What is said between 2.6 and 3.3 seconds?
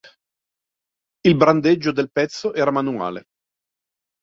manuale.